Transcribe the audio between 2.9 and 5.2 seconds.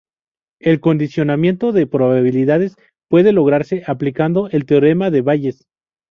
puede lograrse aplicando el teorema